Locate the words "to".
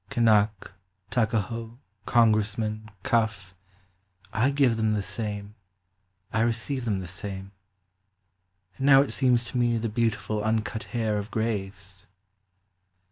9.45-9.59